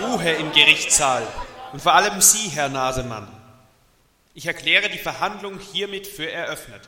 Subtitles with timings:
[0.00, 1.26] Ruhe im Gerichtssaal
[1.72, 3.28] und vor allem Sie, Herr Nasemann.
[4.34, 6.82] Ich erkläre die Verhandlung hiermit für eröffnet.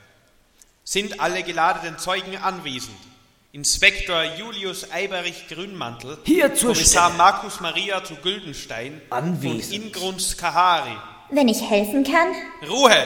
[0.84, 2.96] Sind alle geladenen Zeugen anwesend?
[3.52, 7.18] Inspektor Julius Eiberich Grünmantel, Hier zur Kommissar Stelle.
[7.18, 9.64] Markus Maria zu Güldenstein Anwesend.
[9.64, 10.96] und Ingruns Kahari.
[11.30, 12.28] Wenn ich helfen kann?
[12.68, 12.96] Ruhe!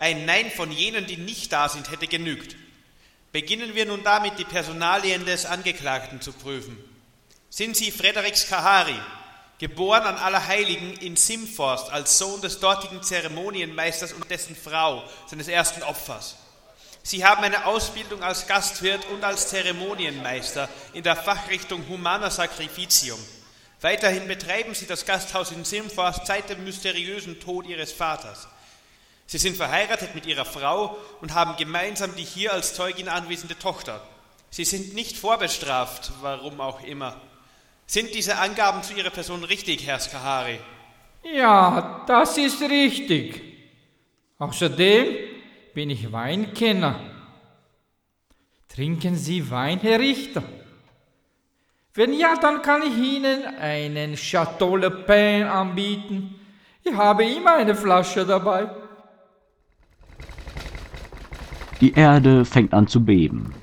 [0.00, 2.54] Ein Nein von jenen, die nicht da sind, hätte genügt.
[3.32, 6.76] Beginnen wir nun damit, die Personalien des Angeklagten zu prüfen.
[7.50, 8.98] Sind Sie Fredericks Kahari,
[9.58, 15.82] geboren an Allerheiligen in Simforst als Sohn des dortigen Zeremonienmeisters und dessen Frau, seines ersten
[15.82, 16.36] Opfers?
[17.02, 23.18] Sie haben eine Ausbildung als Gastwirt und als Zeremonienmeister in der Fachrichtung Humana Sacrificium.
[23.80, 28.46] Weiterhin betreiben Sie das Gasthaus in Simforst seit dem mysteriösen Tod Ihres Vaters.
[29.26, 34.06] Sie sind verheiratet mit Ihrer Frau und haben gemeinsam die hier als Zeugin anwesende Tochter.
[34.50, 37.18] Sie sind nicht vorbestraft, warum auch immer.
[37.90, 40.58] Sind diese Angaben zu Ihrer Person richtig, Herr Skahari?
[41.34, 43.42] Ja, das ist richtig.
[44.38, 45.06] Außerdem
[45.72, 47.00] bin ich Weinkenner.
[48.68, 50.42] Trinken Sie Wein, Herr Richter?
[51.94, 56.38] Wenn ja, dann kann ich Ihnen einen Chateau Le Pen anbieten.
[56.84, 58.68] Ich habe immer eine Flasche dabei.
[61.80, 63.54] Die Erde fängt an zu beben.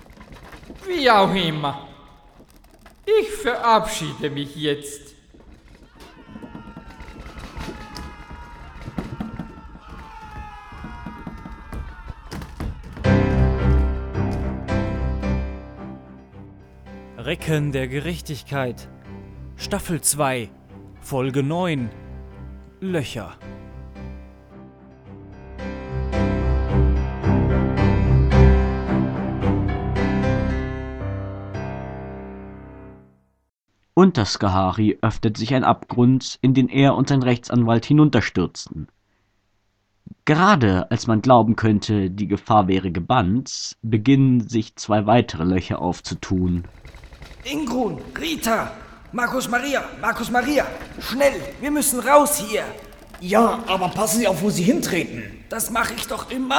[0.88, 1.95] Wie auch immer.
[3.06, 5.14] Ich verabschiede mich jetzt.
[17.18, 18.88] Recken der Gerechtigkeit.
[19.56, 20.50] Staffel 2,
[21.02, 21.90] Folge 9.
[22.82, 23.38] Löcher.
[34.06, 38.88] Unter Skahari öffnet sich ein Abgrund, in den er und sein Rechtsanwalt hinunterstürzten.
[40.26, 46.66] Gerade als man glauben könnte, die Gefahr wäre gebannt, beginnen sich zwei weitere Löcher aufzutun.
[47.46, 48.74] Ingrun, Rita,
[49.12, 50.68] Markus Maria, Markus Maria,
[51.00, 52.62] schnell, wir müssen raus hier.
[53.22, 55.24] Ja, aber passen Sie auf, wo Sie hintreten.
[55.50, 56.54] Das mache ich doch immer.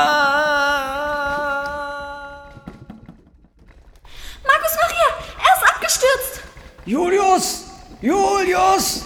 [4.45, 5.09] Markus Maria,
[5.39, 6.46] er ist abgestürzt.
[6.87, 7.65] Julius!
[8.01, 9.05] Julius!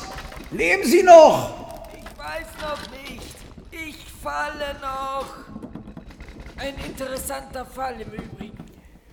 [0.51, 1.51] Leben Sie noch?
[1.95, 3.35] Ich weiß noch nicht.
[3.71, 5.25] Ich falle noch.
[6.59, 8.59] Ein interessanter Fall im Übrigen.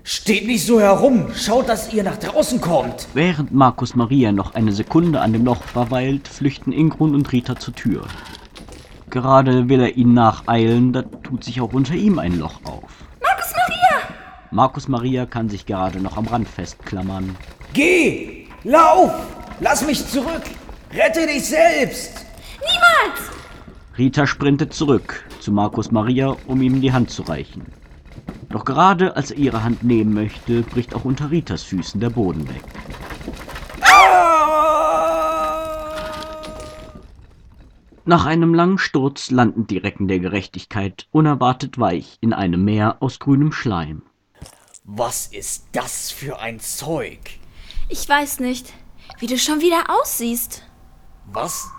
[0.03, 1.33] Steht nicht so herum.
[1.33, 3.07] Schaut, dass ihr nach draußen kommt.
[3.13, 7.73] Während Markus Maria noch eine Sekunde an dem Loch verweilt, flüchten Ingrun und Rita zur
[7.73, 8.05] Tür.
[9.09, 12.91] Gerade will er ihnen nacheilen, da tut sich auch unter ihm ein Loch auf.
[13.21, 14.15] Markus Maria!
[14.51, 17.37] Markus Maria kann sich gerade noch am Rand festklammern.
[17.71, 18.36] Geh!
[18.67, 19.13] Lauf!
[19.61, 20.43] Lass mich zurück!
[20.91, 22.25] Rette dich selbst!
[22.59, 23.31] Niemals!
[23.97, 27.65] Rita sprintet zurück zu Markus Maria, um ihm die Hand zu reichen.
[28.49, 32.49] Doch gerade als er ihre Hand nehmen möchte, bricht auch unter Ritas Füßen der Boden
[32.49, 32.61] weg.
[38.03, 43.19] Nach einem langen Sturz landen die Recken der Gerechtigkeit unerwartet weich in einem Meer aus
[43.19, 44.01] grünem Schleim.
[44.83, 47.39] Was ist das für ein Zeug?
[47.89, 48.73] Ich weiß nicht,
[49.19, 50.63] wie du schon wieder aussiehst.
[51.25, 51.69] Was?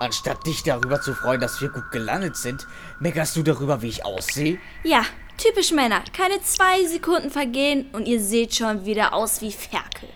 [0.00, 2.66] Anstatt dich darüber zu freuen, dass wir gut gelandet sind,
[3.00, 4.58] meckerst du darüber, wie ich aussehe?
[4.82, 5.04] Ja,
[5.38, 6.02] typisch Männer.
[6.12, 10.08] Keine zwei Sekunden vergehen und ihr seht schon wieder aus wie Ferkel.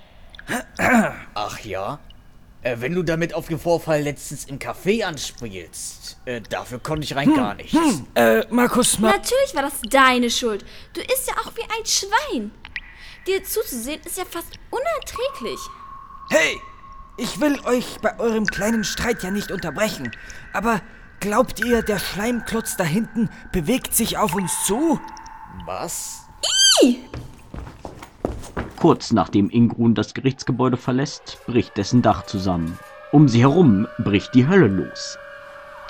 [1.34, 2.00] Ach ja?
[2.62, 7.14] Äh, wenn du damit auf den Vorfall letztens im Café anspielst, äh, dafür konnte ich
[7.14, 7.76] rein gar nichts.
[8.14, 10.64] Äh, Markus Ma Natürlich war das deine Schuld.
[10.92, 12.50] Du isst ja auch wie ein Schwein.
[13.28, 15.60] Dir zuzusehen ist ja fast unerträglich.
[16.30, 16.58] Hey!
[17.18, 20.12] Ich will euch bei eurem kleinen Streit ja nicht unterbrechen.
[20.54, 20.80] Aber
[21.20, 24.98] glaubt ihr, der Schleimklotz da hinten bewegt sich auf uns zu?
[25.66, 26.22] Was?
[28.78, 32.78] Kurz nachdem Ingrun das Gerichtsgebäude verlässt, bricht dessen Dach zusammen.
[33.12, 35.18] Um sie herum bricht die Hölle los.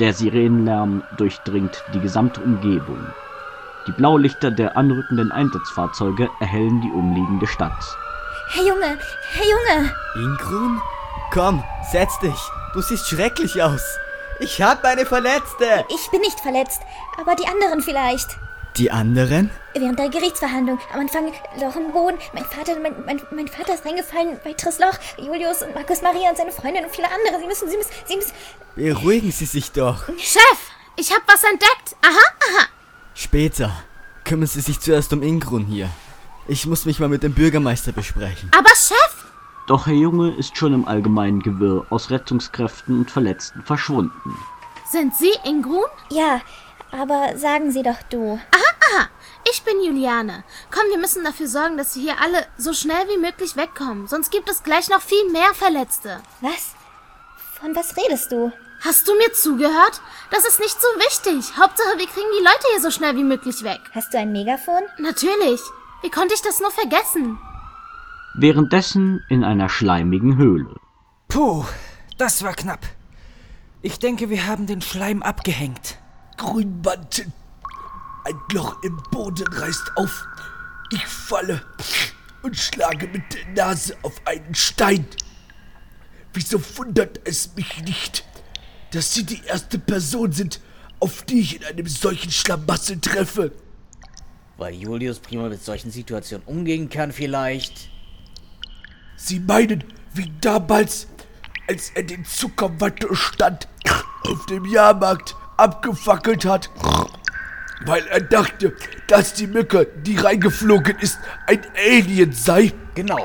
[0.00, 3.12] Der Sirenenlärm durchdringt die gesamte Umgebung.
[3.86, 7.72] Die Blaulichter der anrückenden Einsatzfahrzeuge erhellen die umliegende Stadt.
[8.50, 8.98] Hey Junge,
[9.32, 9.94] hey Junge.
[10.16, 10.80] Ingrun?
[11.32, 12.38] Komm, setz dich.
[12.74, 13.82] Du siehst schrecklich aus.
[14.40, 15.84] Ich hab eine Verletzte.
[15.88, 16.80] Ich bin nicht verletzt,
[17.20, 18.36] aber die anderen vielleicht.
[18.76, 19.50] Die anderen?
[19.74, 22.16] Während der Gerichtsverhandlung am Anfang Loch im Boden.
[22.32, 24.94] Mein Vater, mein, mein, mein Vater ist reingefallen, weiteres Loch.
[25.16, 27.40] Julius und Markus Maria und seine Freundin und viele andere.
[27.40, 28.32] Sie müssen, sie müssen, sie müssen.
[28.76, 30.04] Beruhigen Sie sich doch.
[30.18, 31.96] Chef, ich hab was entdeckt.
[32.02, 32.12] Aha,
[32.48, 32.66] aha.
[33.18, 33.72] Später.
[34.24, 35.90] Kümmern Sie sich zuerst um Ingrun hier.
[36.46, 38.48] Ich muss mich mal mit dem Bürgermeister besprechen.
[38.56, 39.24] Aber Chef,
[39.66, 44.38] Doch Herr Junge ist schon im allgemeinen Gewirr aus Rettungskräften und Verletzten verschwunden.
[44.88, 45.84] Sind Sie Ingrun?
[46.10, 46.40] Ja,
[46.92, 48.34] aber sagen Sie doch du.
[48.52, 49.08] Aha,
[49.50, 50.44] ich bin Juliane.
[50.70, 54.06] Komm, wir müssen dafür sorgen, dass wir hier alle so schnell wie möglich wegkommen.
[54.06, 56.20] Sonst gibt es gleich noch viel mehr Verletzte.
[56.40, 56.76] Was?
[57.60, 58.52] Von was redest du?
[58.80, 60.00] Hast du mir zugehört?
[60.30, 61.56] Das ist nicht so wichtig.
[61.58, 63.80] Hauptsache, wir kriegen die Leute hier so schnell wie möglich weg.
[63.92, 64.82] Hast du ein Megafon?
[64.98, 65.60] Natürlich.
[66.02, 67.38] Wie konnte ich das nur vergessen?
[68.34, 70.76] Währenddessen in einer schleimigen Höhle.
[71.26, 71.64] Puh,
[72.18, 72.86] das war knapp.
[73.82, 75.98] Ich denke, wir haben den Schleim abgehängt.
[76.36, 77.26] Grünmantel.
[78.24, 80.24] Ein Loch im Boden reißt auf.
[80.92, 81.62] Ich falle
[82.42, 85.06] und schlage mit der Nase auf einen Stein.
[86.32, 88.24] Wieso wundert es mich nicht,
[88.92, 90.60] dass Sie die erste Person sind,
[91.00, 93.52] auf die ich in einem solchen Schlamassel treffe?
[94.56, 97.90] Weil Julius prima mit solchen Situationen umgehen kann vielleicht.
[99.16, 101.06] Sie meinen, wie damals,
[101.68, 103.68] als er den Zuckerwatte-Stand
[104.24, 106.70] auf dem Jahrmarkt abgefackelt hat,
[107.84, 108.74] weil er dachte,
[109.06, 112.72] dass die Mücke, die reingeflogen ist, ein Alien sei?
[112.94, 113.24] Genau.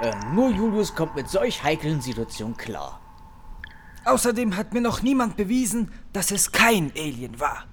[0.00, 3.00] Äh, nur Julius kommt mit solch heiklen Situationen klar.
[4.04, 7.64] Außerdem hat mir noch niemand bewiesen, dass es kein Alien war.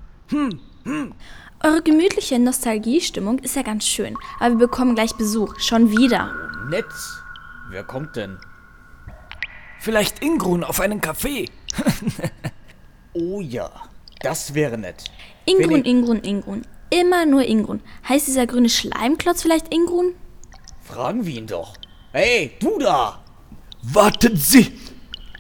[1.64, 5.60] Eure gemütliche Nostalgiestimmung ist ja ganz schön, aber wir bekommen gleich Besuch.
[5.60, 6.34] Schon wieder.
[6.70, 6.86] Nett.
[7.70, 8.38] Wer kommt denn?
[9.80, 11.50] Vielleicht Ingrun auf einen Kaffee.
[13.14, 13.70] Oh ja,
[14.22, 15.04] das wäre nett.
[15.46, 16.62] Ingrun, Ingrun, Ingrun.
[16.90, 17.82] Immer nur Ingrun.
[18.08, 20.14] Heißt dieser grüne Schleimklotz vielleicht Ingrun?
[20.82, 21.76] Fragen wir ihn doch.
[22.14, 23.22] Hey, du da!
[23.84, 24.72] Warten Sie!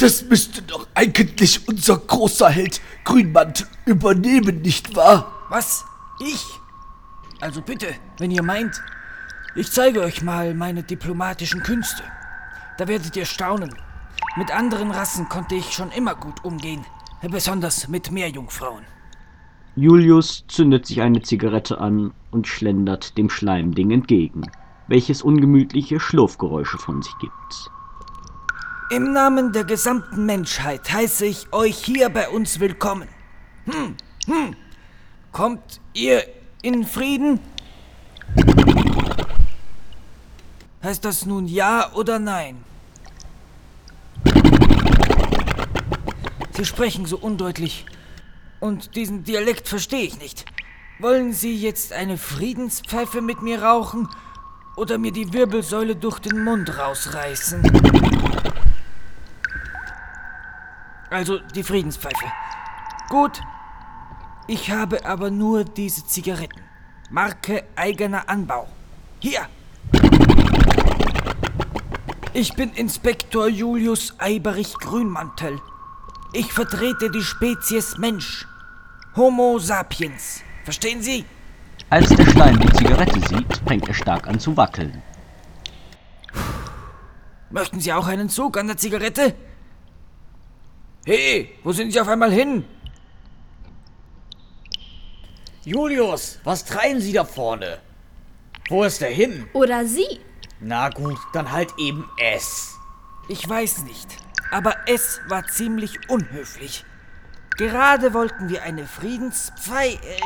[0.01, 5.31] Das müsste doch eigentlich unser großer Held Grünmantel übernehmen, nicht wahr?
[5.49, 5.85] Was?
[6.19, 6.43] Ich?
[7.39, 7.85] Also bitte,
[8.17, 8.81] wenn ihr meint.
[9.55, 12.01] Ich zeige euch mal meine diplomatischen Künste.
[12.79, 13.75] Da werdet ihr staunen.
[14.37, 16.83] Mit anderen Rassen konnte ich schon immer gut umgehen.
[17.29, 18.83] Besonders mit Meerjungfrauen.
[19.75, 24.49] Julius zündet sich eine Zigarette an und schlendert dem Schleimding entgegen,
[24.87, 27.71] welches ungemütliche Schlurfgeräusche von sich gibt.
[28.91, 33.07] Im Namen der gesamten Menschheit heiße ich euch hier bei uns willkommen.
[33.63, 33.95] Hm,
[34.25, 34.55] hm.
[35.31, 36.25] Kommt ihr
[36.61, 37.39] in Frieden?
[40.83, 42.65] Heißt das nun ja oder nein?
[46.51, 47.85] Sie sprechen so undeutlich.
[48.59, 50.43] Und diesen Dialekt verstehe ich nicht.
[50.99, 54.09] Wollen Sie jetzt eine Friedenspfeife mit mir rauchen
[54.75, 58.00] oder mir die Wirbelsäule durch den Mund rausreißen?
[61.11, 62.25] Also die Friedenspfeife.
[63.09, 63.41] Gut.
[64.47, 66.61] Ich habe aber nur diese Zigaretten.
[67.09, 68.67] Marke eigener Anbau.
[69.19, 69.41] Hier.
[72.33, 75.59] Ich bin Inspektor Julius Eiberich Grünmantel.
[76.31, 78.47] Ich vertrete die Spezies Mensch.
[79.17, 80.41] Homo sapiens.
[80.63, 81.25] Verstehen Sie?
[81.89, 85.03] Als der Schleim die Zigarette sieht, fängt er stark an zu wackeln.
[87.49, 89.35] Möchten Sie auch einen Zug an der Zigarette?
[91.05, 92.63] Hey, wo sind Sie auf einmal hin?
[95.63, 97.79] Julius, was treiben Sie da vorne?
[98.69, 99.47] Wo ist er hin?
[99.53, 100.19] Oder sie?
[100.59, 102.75] Na gut, dann halt eben es.
[103.29, 104.07] Ich weiß nicht,
[104.51, 106.85] aber es war ziemlich unhöflich.
[107.57, 109.89] Gerade wollten wir eine Friedenspfei...
[109.89, 110.19] Äh,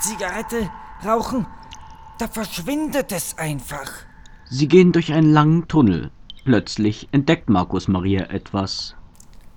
[0.00, 0.70] Zigarette
[1.04, 1.46] rauchen.
[2.18, 3.90] Da verschwindet es einfach.
[4.50, 6.10] Sie gehen durch einen langen Tunnel.
[6.44, 8.94] Plötzlich entdeckt Markus Maria etwas.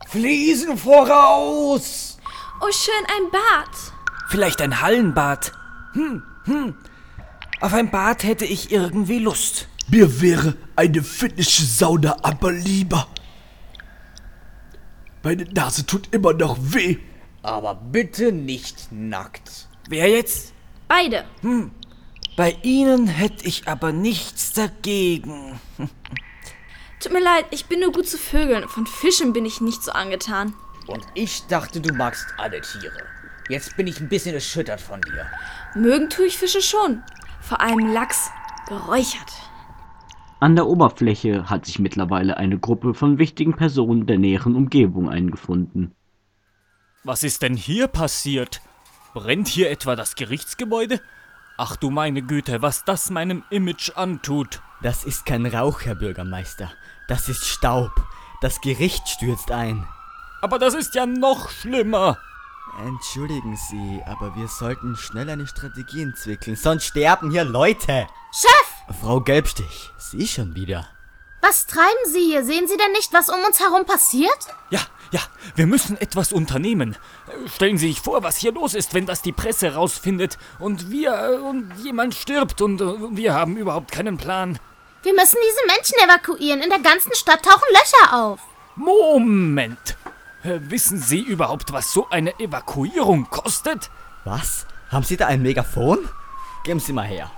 [0.10, 2.18] Fliesen voraus!
[2.62, 3.70] Oh, schön ein Bad.
[4.30, 5.52] Vielleicht ein Hallenbad.
[5.94, 6.76] Hm, hm.
[7.60, 9.68] Auf ein Bad hätte ich irgendwie Lust.
[9.90, 13.08] Mir wäre eine finnische Sauna aber lieber.
[15.24, 16.98] Meine Nase tut immer noch weh.
[17.42, 19.68] Aber bitte nicht nackt.
[19.90, 20.54] Wer jetzt?
[20.88, 21.26] Beide.
[22.38, 25.60] Bei Ihnen hätte ich aber nichts dagegen.
[27.00, 28.68] Tut mir leid, ich bin nur gut zu Vögeln.
[28.68, 30.54] Von Fischen bin ich nicht so angetan.
[30.88, 33.04] Und ich dachte, du magst alle Tiere.
[33.50, 35.28] Jetzt bin ich ein bisschen erschüttert von dir.
[35.76, 37.04] Mögen tue ich Fische schon.
[37.42, 38.30] Vor allem Lachs.
[38.68, 39.32] Geräuchert.
[40.40, 45.96] An der Oberfläche hat sich mittlerweile eine Gruppe von wichtigen Personen der näheren Umgebung eingefunden.
[47.04, 48.62] Was ist denn hier passiert?
[49.14, 51.00] Brennt hier etwa das Gerichtsgebäude?
[51.58, 54.62] Ach du meine Güte, was das meinem Image antut.
[54.84, 56.72] Das ist kein Rauch, Herr Bürgermeister.
[57.08, 57.92] Das ist Staub.
[58.42, 59.88] Das Gericht stürzt ein.
[60.42, 62.18] Aber das ist ja noch schlimmer.
[62.86, 68.08] Entschuldigen Sie, aber wir sollten schnell eine Strategie entwickeln, sonst sterben hier Leute.
[68.32, 69.00] Chef!
[69.02, 70.88] Frau Gelbstich, Sie schon wieder.
[71.42, 72.44] Was treiben Sie hier?
[72.44, 74.38] Sehen Sie denn nicht, was um uns herum passiert?
[74.70, 75.22] Ja, ja,
[75.56, 76.98] wir müssen etwas unternehmen.
[77.56, 81.14] Stellen Sie sich vor, was hier los ist, wenn das die Presse rausfindet und wir
[81.14, 84.60] äh, und jemand stirbt und äh, wir haben überhaupt keinen Plan.
[85.08, 86.62] Wir müssen diese Menschen evakuieren.
[86.62, 88.42] In der ganzen Stadt tauchen Löcher auf.
[88.76, 89.96] Moment.
[90.44, 93.90] Äh, Wissen Sie überhaupt, was so eine Evakuierung kostet?
[94.26, 94.66] Was?
[94.92, 96.10] Haben Sie da ein Megafon?
[96.66, 97.32] Geben Sie mal her.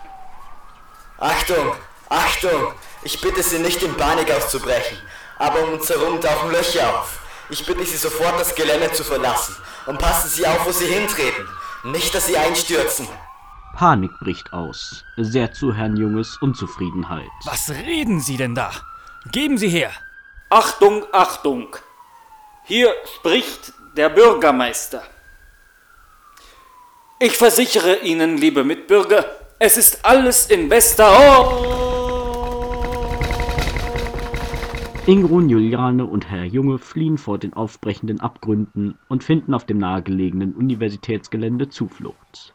[1.20, 1.76] Achtung,
[2.10, 2.74] Achtung!
[3.04, 4.98] Ich bitte Sie nicht in Panik auszubrechen,
[5.38, 7.20] aber um uns herum tauchen Löcher auf.
[7.52, 11.48] Ich bitte Sie sofort das Gelände zu verlassen und passen Sie auf, wo Sie hintreten.
[11.84, 13.08] Nicht, dass Sie einstürzen.
[13.79, 17.29] Panik bricht aus, sehr zu Herrn Junges Unzufriedenheit.
[17.45, 18.71] Was reden Sie denn da?
[19.31, 19.89] Geben Sie her.
[20.50, 21.77] Achtung, Achtung!
[22.65, 25.01] Hier spricht der Bürgermeister.
[27.21, 29.24] Ich versichere Ihnen, liebe Mitbürger,
[29.59, 31.74] es ist alles in bester Ordnung.
[35.05, 40.53] Ingrun, Juliane und Herr Junge fliehen vor den aufbrechenden Abgründen und finden auf dem nahegelegenen
[40.53, 42.53] Universitätsgelände Zuflucht.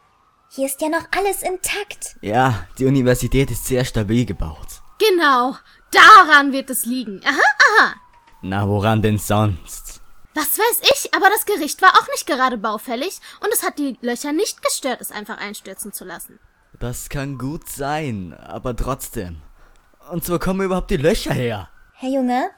[0.49, 2.15] Hier ist ja noch alles intakt.
[2.21, 4.67] Ja, die Universität ist sehr stabil gebaut.
[4.99, 5.55] Genau,
[5.91, 7.21] daran wird es liegen.
[7.25, 7.31] Aha,
[7.81, 7.93] aha.
[8.41, 10.01] Na, woran denn sonst?
[10.33, 13.97] Was weiß ich, aber das Gericht war auch nicht gerade baufällig und es hat die
[14.01, 16.39] Löcher nicht gestört, es einfach einstürzen zu lassen.
[16.79, 19.41] Das kann gut sein, aber trotzdem.
[20.11, 21.69] Und wo kommen überhaupt die Löcher her?
[21.93, 22.49] Herr Junge,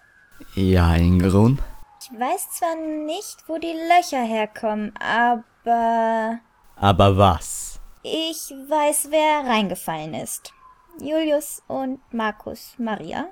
[0.56, 1.60] Ja, Ingrun.
[2.01, 6.39] ich weiß zwar nicht, wo die Löcher herkommen, aber
[6.75, 7.66] Aber was?
[8.08, 10.54] Ich weiß, wer reingefallen ist.
[11.00, 13.28] Julius und Markus Maria.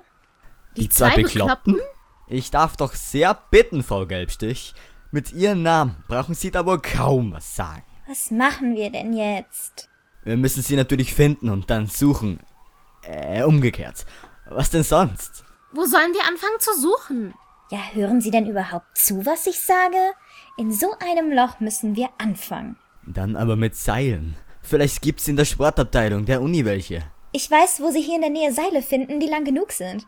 [0.76, 1.80] Die, zwei Bekloppten?
[2.28, 4.74] Ich darf doch sehr bitten, Frau Gelbstich.
[5.10, 7.84] Mit Ihrem Namen brauchen Sie da wohl kaum was sagen.
[8.08, 9.88] Was machen wir denn jetzt?
[10.24, 12.40] Wir müssen sie natürlich finden und dann suchen.
[13.02, 14.06] Äh, umgekehrt.
[14.48, 15.44] Was denn sonst?
[15.72, 17.34] Wo sollen wir anfangen zu suchen?
[17.70, 19.96] Ja, hören Sie denn überhaupt zu, was ich sage?
[20.56, 22.76] In so einem Loch müssen wir anfangen.
[23.04, 24.36] Dann aber mit Seilen.
[24.66, 27.04] Vielleicht gibt's in der Sportabteilung der Uni welche.
[27.30, 30.04] Ich weiß, wo Sie hier in der Nähe Seile finden, die lang genug sind.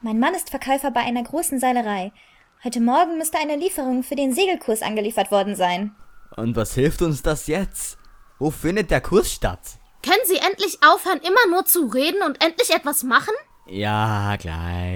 [0.00, 2.12] Mein Mann ist Verkäufer bei einer großen Seilerei.
[2.62, 5.94] Heute Morgen müsste eine Lieferung für den Segelkurs angeliefert worden sein.
[6.36, 7.98] Und was hilft uns das jetzt?
[8.38, 9.60] Wo findet der Kurs statt?
[10.04, 13.34] Können Sie endlich aufhören, immer nur zu reden und endlich etwas machen?
[13.66, 14.95] Ja, gleich.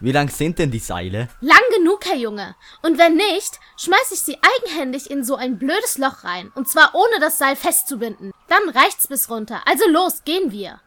[0.00, 1.28] Wie lang sind denn die Seile?
[1.40, 2.56] Lang genug, Herr Junge.
[2.82, 6.50] Und wenn nicht, schmeiß ich Sie eigenhändig in so ein blödes Loch rein.
[6.54, 8.32] Und zwar ohne das Seil festzubinden.
[8.48, 9.62] Dann reicht's bis runter.
[9.66, 10.80] Also los, gehen wir.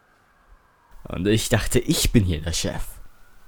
[1.04, 2.84] Und ich dachte, ich bin hier der Chef.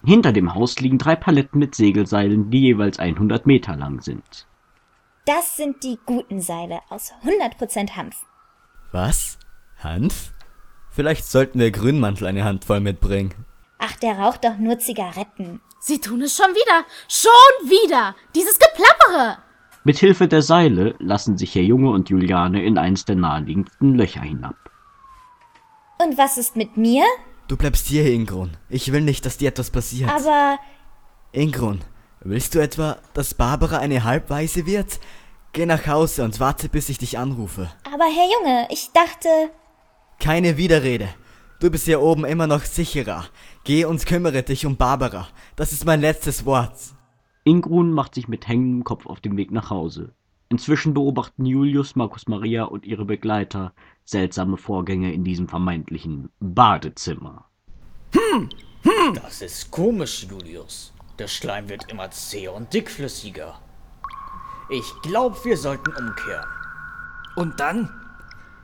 [0.04, 4.46] Hinter dem Haus liegen drei Paletten mit Segelseilen, die jeweils 100 Meter lang sind.
[5.26, 8.16] Das sind die guten Seile aus 100% Hanf.
[8.92, 9.38] Was?
[9.78, 10.32] Hanf?
[10.90, 13.34] Vielleicht sollten wir Grünmantel eine Handvoll mitbringen.
[13.80, 15.60] Ach, der raucht doch nur Zigaretten.
[15.80, 16.84] Sie tun es schon wieder.
[17.08, 18.14] Schon wieder.
[18.34, 19.38] Dieses Geplappere.
[19.82, 24.20] Mit Hilfe der Seile lassen sich Herr Junge und Juliane in eins der naheliegendsten Löcher
[24.20, 24.56] hinab.
[25.98, 27.04] Und was ist mit mir?
[27.48, 28.56] Du bleibst hier, Ingrun.
[28.68, 30.10] Ich will nicht, dass dir etwas passiert.
[30.10, 30.58] Aber
[31.32, 31.80] Ingrun,
[32.20, 35.00] willst du etwa, dass Barbara eine Halbweise wird?
[35.52, 37.70] Geh nach Hause und warte, bis ich dich anrufe.
[37.84, 39.28] Aber Herr Junge, ich dachte.
[40.18, 41.08] Keine Widerrede.
[41.60, 43.26] Du bist hier oben immer noch sicherer.
[43.64, 45.28] Geh und kümmere dich um Barbara.
[45.56, 46.72] Das ist mein letztes Wort.
[47.44, 50.14] Ingrun macht sich mit hängendem Kopf auf den Weg nach Hause.
[50.48, 53.74] Inzwischen beobachten Julius, Markus Maria und ihre Begleiter
[54.06, 57.44] seltsame Vorgänge in diesem vermeintlichen Badezimmer.
[59.14, 60.94] Das ist komisch, Julius.
[61.18, 63.60] Der Schleim wird immer zäher und dickflüssiger.
[64.70, 66.48] Ich glaube, wir sollten umkehren.
[67.36, 67.99] Und dann?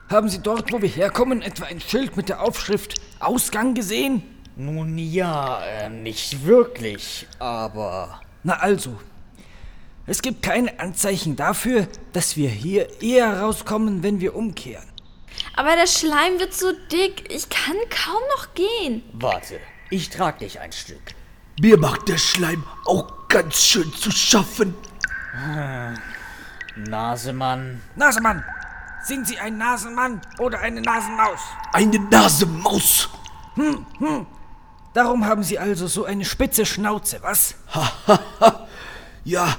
[0.09, 4.23] Haben Sie dort, wo wir herkommen, etwa ein Schild mit der Aufschrift Ausgang gesehen?
[4.55, 8.21] Nun ja, äh, nicht wirklich, aber.
[8.43, 8.97] Na also.
[10.05, 14.87] Es gibt keine Anzeichen dafür, dass wir hier eher rauskommen, wenn wir umkehren.
[15.57, 19.03] Aber der Schleim wird so dick, ich kann kaum noch gehen.
[19.11, 19.59] Warte,
[19.89, 21.01] ich trag dich ein Stück.
[21.59, 24.73] Mir macht der Schleim auch ganz schön zu schaffen.
[26.77, 27.81] Nasemann.
[27.97, 28.45] Nasemann!
[29.07, 31.39] Sind Sie ein Nasenmann oder eine Nasenmaus?
[31.71, 33.09] Eine Nasemaus.
[33.55, 34.25] Hm, hm.
[34.93, 37.55] Darum haben Sie also so eine spitze Schnauze, was?
[39.23, 39.55] Ja,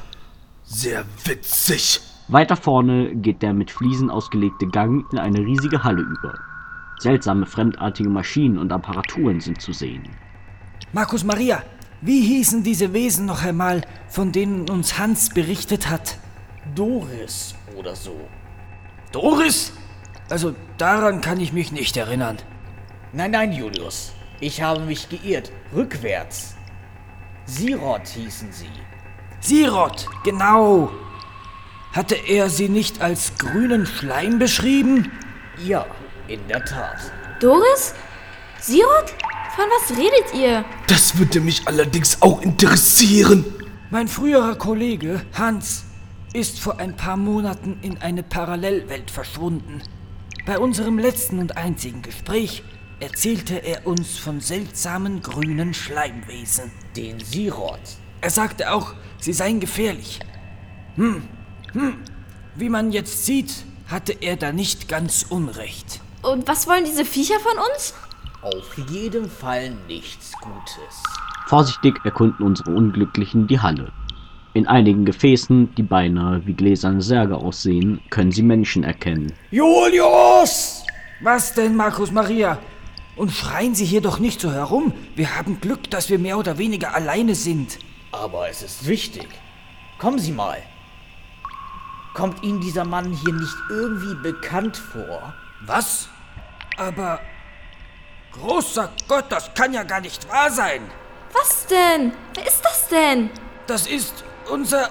[0.64, 2.00] sehr witzig.
[2.28, 6.35] Weiter vorne geht der mit Fliesen ausgelegte Gang in eine riesige Halle über.
[6.99, 10.11] Seltsame fremdartige Maschinen und Apparaturen sind zu sehen.
[10.93, 11.62] Markus Maria,
[12.02, 16.19] wie hießen diese Wesen noch einmal, von denen uns Hans berichtet hat?
[16.75, 18.28] Doris oder so.
[19.12, 19.73] Doris?
[20.31, 22.38] Also daran kann ich mich nicht erinnern.
[23.12, 24.12] Nein, nein, Julius.
[24.41, 25.50] Ich habe mich geirrt.
[25.75, 26.55] Rückwärts.
[27.47, 28.69] Sirot hießen sie.
[29.41, 30.91] Sirot, genau.
[31.93, 35.11] Hatte er sie nicht als grünen Schleim beschrieben?
[35.65, 35.87] Ja,
[36.29, 36.99] in der Tat.
[37.41, 37.95] Doris?
[38.61, 39.15] Sirot?
[39.57, 40.65] Von was redet ihr?
[40.87, 43.45] Das würde mich allerdings auch interessieren.
[43.91, 45.85] Mein früherer Kollege, Hans,
[46.33, 49.83] ist vor ein paar Monaten in eine Parallelwelt verschwunden.
[50.47, 52.63] Bei unserem letzten und einzigen Gespräch
[53.01, 56.71] erzählte er uns von seltsamen grünen Schleimwesen.
[56.97, 57.81] Den Sirot.
[58.21, 60.21] Er sagte auch, sie seien gefährlich.
[60.97, 61.23] Hm,
[61.73, 61.97] hm.
[62.57, 66.01] Wie man jetzt sieht, hatte er da nicht ganz unrecht.
[66.23, 67.95] Und was wollen diese Viecher von uns?
[68.43, 71.03] Auf jeden Fall nichts Gutes.
[71.47, 73.93] Vorsichtig erkunden unsere Unglücklichen die Halle.
[74.59, 79.33] In einigen Gefäßen, die beinahe wie gläserne Särge aussehen, können sie Menschen erkennen.
[79.53, 80.83] Julius!
[81.21, 82.59] Was denn, Markus Maria?
[83.15, 84.93] Und schreien Sie hier doch nicht so herum.
[85.15, 87.79] Wir haben Glück, dass wir mehr oder weniger alleine sind.
[88.11, 89.29] Aber es ist wichtig.
[89.97, 90.59] Kommen Sie mal.
[92.12, 95.35] Kommt Ihnen dieser Mann hier nicht irgendwie bekannt vor?
[95.67, 96.09] Was?
[96.77, 97.21] Aber.
[98.33, 100.81] Großer Gott, das kann ja gar nicht wahr sein.
[101.33, 102.11] Was denn?
[102.35, 103.31] Wer ist das denn?
[103.69, 104.88] Das ist unser.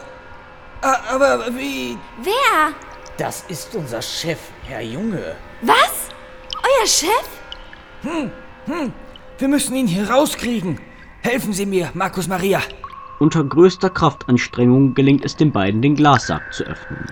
[0.81, 1.97] Aber wie.
[2.21, 2.73] Wer?
[3.17, 5.35] Das ist unser Chef, Herr Junge.
[5.61, 6.09] Was?
[6.63, 7.27] Euer Chef?
[8.03, 8.31] Hm,
[8.65, 8.93] hm.
[9.39, 10.79] Wir müssen ihn hier rauskriegen.
[11.21, 12.61] Helfen Sie mir, Markus Maria.
[13.19, 17.05] Unter größter Kraftanstrengung gelingt es den beiden, den Glassack zu öffnen.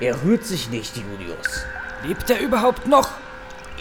[0.00, 1.64] Er rührt sich nicht, Julius.
[2.04, 3.08] Lebt er überhaupt noch?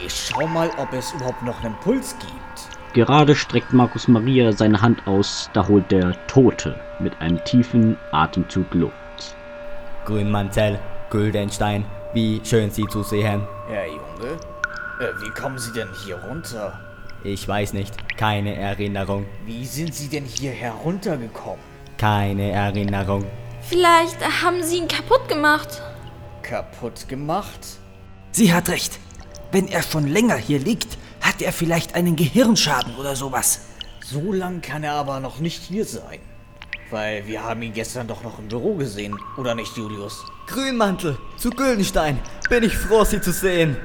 [0.05, 2.70] Ich schau mal, ob es überhaupt noch einen Puls gibt.
[2.93, 8.73] Gerade streckt Markus Maria seine Hand aus, da holt der Tote mit einem tiefen Atemzug
[8.73, 8.93] Luft.
[10.03, 10.77] Grünmantel,
[11.09, 13.47] Güldenstein, wie schön Sie zu sehen.
[13.69, 14.33] Herr Junge,
[14.99, 16.77] äh, wie kommen Sie denn hier runter?
[17.23, 19.25] Ich weiß nicht, keine Erinnerung.
[19.45, 21.63] Wie sind Sie denn hier heruntergekommen?
[21.97, 23.23] Keine Erinnerung.
[23.61, 25.81] Vielleicht haben Sie ihn kaputt gemacht.
[26.41, 27.77] Kaputt gemacht?
[28.31, 28.99] Sie hat recht.
[29.53, 30.97] Wenn er schon länger hier liegt,
[31.31, 33.61] hat er vielleicht einen Gehirnschaden oder sowas.
[34.03, 36.19] So lang kann er aber noch nicht hier sein.
[36.89, 40.25] Weil wir haben ihn gestern doch noch im Büro gesehen, oder nicht, Julius?
[40.47, 42.19] Grünmantel, zu Güldenstein.
[42.49, 43.77] Bin ich froh, Sie zu sehen.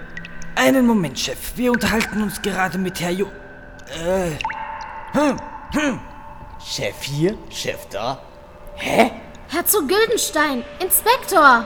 [0.57, 1.53] Einen Moment, Chef.
[1.55, 3.27] Wir unterhalten uns gerade mit Herr Jo...
[3.95, 4.33] Äh...
[5.13, 5.37] Hm,
[5.71, 6.01] hm.
[6.59, 8.21] Chef hier, Chef da.
[8.75, 9.13] Hä?
[9.47, 11.65] Herzog Güldenstein, Inspektor!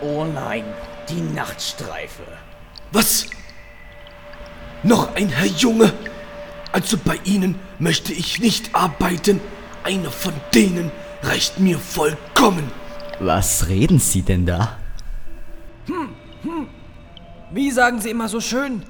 [0.00, 0.64] Oh nein,
[1.08, 2.22] die Nachtstreife.
[2.92, 3.26] Was?
[4.88, 5.92] Noch ein Herr Junge?
[6.72, 9.38] Also bei Ihnen möchte ich nicht arbeiten.
[9.84, 10.90] Einer von denen
[11.22, 12.70] reicht mir vollkommen.
[13.20, 14.78] Was reden Sie denn da?
[15.88, 16.08] Hm,
[16.42, 16.68] hm.
[17.52, 18.82] Wie sagen Sie immer so schön?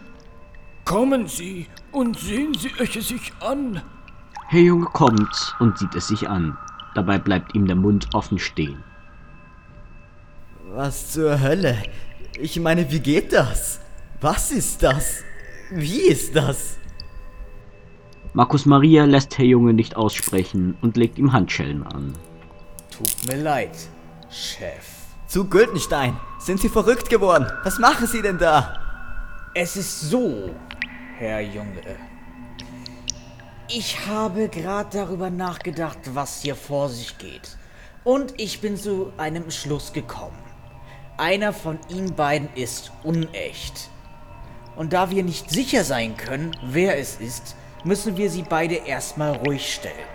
[0.84, 3.82] Kommen Sie und sehen Sie euch es sich an.
[4.46, 6.56] Herr Junge kommt und sieht es sich an.
[6.94, 8.84] Dabei bleibt ihm der Mund offen stehen.
[10.70, 11.82] Was zur Hölle?
[12.38, 13.80] Ich meine, wie geht das?
[14.20, 15.24] Was ist das?
[15.70, 16.78] Wie ist das?
[18.32, 22.14] Markus Maria lässt Herr Junge nicht aussprechen und legt ihm Handschellen an.
[22.90, 23.76] Tut mir leid,
[24.30, 24.86] Chef.
[25.26, 27.46] Zu Güldenstein, sind Sie verrückt geworden?
[27.64, 28.80] Was machen Sie denn da?
[29.54, 30.50] Es ist so,
[31.18, 31.96] Herr Junge.
[33.68, 37.58] Ich habe gerade darüber nachgedacht, was hier vor sich geht.
[38.04, 40.38] Und ich bin zu einem Schluss gekommen.
[41.18, 43.90] Einer von Ihnen beiden ist unecht.
[44.78, 49.32] Und da wir nicht sicher sein können, wer es ist, müssen wir sie beide erstmal
[49.32, 50.06] ruhig stellen.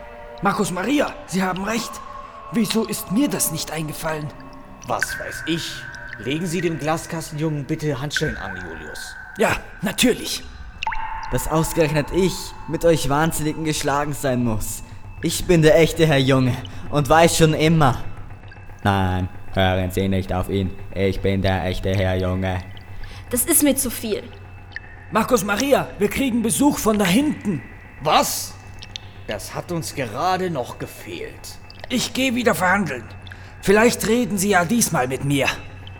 [0.41, 1.91] Markus Maria, Sie haben recht.
[2.54, 4.30] Wieso ist mir das nicht eingefallen?
[4.88, 5.69] Was weiß ich.
[6.17, 9.15] Legen Sie dem Glaskastenjungen bitte Handschellen an, Julius.
[9.38, 10.43] Ja, natürlich.
[11.34, 12.34] Dass ausgerechnet ich
[12.69, 14.84] mit euch Wahnsinnigen geschlagen sein muss.
[15.21, 16.56] Ich bin der echte Herr Junge
[16.89, 18.02] und weiß schon immer.
[18.84, 20.71] Nein, hören Sie nicht auf ihn.
[20.95, 22.60] Ich bin der echte Herr Junge.
[23.30, 24.23] Das ist mir zu viel.
[25.13, 27.62] Markus Maria, wir kriegen Besuch von da hinten.
[28.02, 28.56] Was?
[29.28, 31.60] Das hat uns gerade noch gefehlt.
[31.89, 33.04] Ich gehe wieder verhandeln.
[33.62, 35.45] Vielleicht reden Sie ja diesmal mit mir.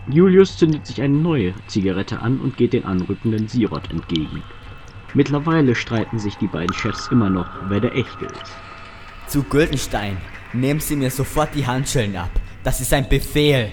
[0.08, 4.42] Julius zündet sich eine neue Zigarette an und geht den anrückenden Sirot entgegen.
[5.14, 8.52] Mittlerweile streiten sich die beiden Chefs immer noch, wer der Echte ist.
[9.28, 10.16] Zu Güldenstein,
[10.52, 12.32] nehmen Sie mir sofort die Handschellen ab.
[12.64, 13.70] Das ist ein Befehl.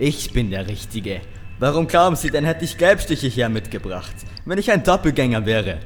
[0.00, 1.20] Ich bin der Richtige.
[1.60, 4.14] Warum glauben Sie denn, hätte ich Gelbstiche hier mitgebracht,
[4.46, 5.80] wenn ich ein Doppelgänger wäre?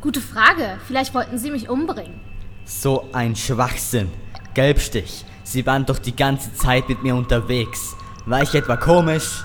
[0.00, 0.78] Gute Frage.
[0.86, 2.20] Vielleicht wollten Sie mich umbringen.
[2.64, 4.08] So ein Schwachsinn.
[4.54, 7.96] Gelbstich, Sie waren doch die ganze Zeit mit mir unterwegs.
[8.24, 9.42] War ich etwa komisch?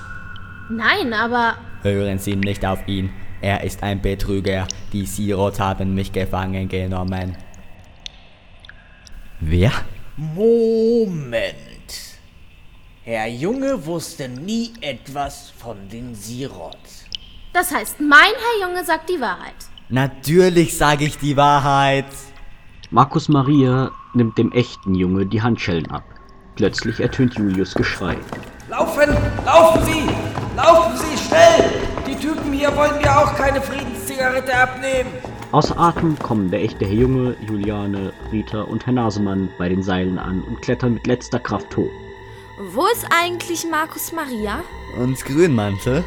[0.70, 1.56] Nein, aber.
[1.82, 3.10] Hören Sie nicht auf ihn.
[3.40, 4.68] Er ist ein Betrüger.
[4.92, 7.36] Die Sirot haben mich gefangen genommen.
[9.40, 9.72] Wer?
[10.16, 11.71] Moment.
[13.04, 16.78] Herr Junge wusste nie etwas von den Sirot.
[17.52, 19.56] Das heißt, mein Herr Junge sagt die Wahrheit.
[19.88, 22.06] Natürlich sage ich die Wahrheit.
[22.92, 26.04] Markus Maria nimmt dem echten Junge die Handschellen ab.
[26.54, 28.16] Plötzlich ertönt Julius Geschrei.
[28.70, 29.16] Laufen!
[29.44, 30.08] Laufen Sie!
[30.56, 31.72] Laufen Sie schnell!
[32.06, 35.10] Die Typen hier wollen mir auch keine Friedenszigarette abnehmen.
[35.50, 40.20] Außer Atem kommen der echte Herr Junge, Juliane, Rita und Herr Nasemann bei den Seilen
[40.20, 41.90] an und klettern mit letzter Kraft hoch.
[42.58, 44.62] Wo ist eigentlich Markus Maria?
[44.96, 46.04] Und Grünmantel?